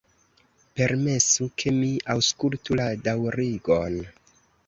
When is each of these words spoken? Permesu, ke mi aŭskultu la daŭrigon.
Permesu, 0.79 1.49
ke 1.63 1.73
mi 1.81 1.91
aŭskultu 2.15 2.79
la 2.81 2.87
daŭrigon. 3.09 4.01